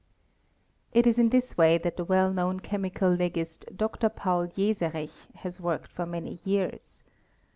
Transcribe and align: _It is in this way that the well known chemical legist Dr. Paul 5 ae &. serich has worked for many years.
_It 0.93 1.05
is 1.05 1.19
in 1.19 1.29
this 1.29 1.59
way 1.59 1.77
that 1.77 1.95
the 1.95 2.03
well 2.03 2.33
known 2.33 2.59
chemical 2.59 3.11
legist 3.13 3.65
Dr. 3.77 4.09
Paul 4.09 4.47
5 4.47 4.57
ae 4.57 4.73
&. 4.73 4.73
serich 4.73 5.31
has 5.35 5.61
worked 5.61 5.91
for 5.91 6.07
many 6.07 6.39
years. 6.43 7.03